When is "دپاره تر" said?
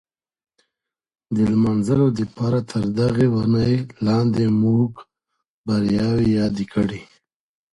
2.19-2.83